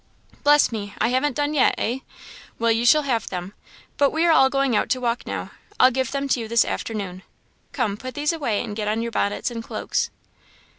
[0.43, 0.95] "Bless me!
[0.97, 1.99] I haven't done yet, eh?
[2.57, 3.53] Well, you shall have them;
[3.97, 6.65] but we are all going out to walk now; I'll give them to you this
[6.65, 7.21] afternoon.
[7.71, 7.97] Come!
[7.97, 10.09] put these away, and get on your bonnets and cloaks."